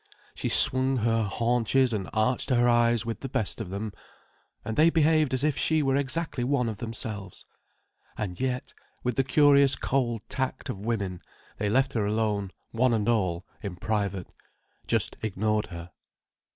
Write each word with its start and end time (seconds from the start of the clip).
She 0.33 0.49
swung 0.49 0.97
her 0.97 1.21
haunches 1.21 1.93
and 1.93 2.09
arched 2.11 2.49
her 2.49 2.67
eyes 2.67 3.05
with 3.05 3.19
the 3.19 3.29
best 3.29 3.61
of 3.61 3.69
them. 3.69 3.91
And 4.65 4.75
they 4.75 4.89
behaved 4.89 5.31
as 5.31 5.43
if 5.43 5.55
she 5.59 5.83
were 5.83 5.95
exactly 5.95 6.43
one 6.43 6.67
of 6.67 6.77
themselves. 6.77 7.45
And 8.17 8.39
yet, 8.39 8.73
with 9.03 9.15
the 9.15 9.23
curious 9.23 9.75
cold 9.75 10.23
tact 10.27 10.69
of 10.69 10.79
women, 10.83 11.21
they 11.59 11.69
left 11.69 11.93
her 11.93 12.03
alone, 12.07 12.49
one 12.71 12.95
and 12.95 13.07
all, 13.07 13.45
in 13.61 13.75
private: 13.75 14.25
just 14.87 15.17
ignored 15.21 15.67
her. 15.67 15.91